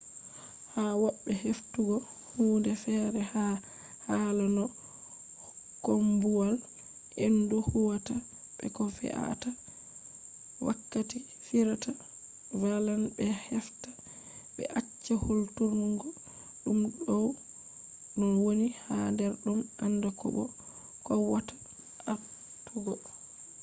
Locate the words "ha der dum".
18.83-19.59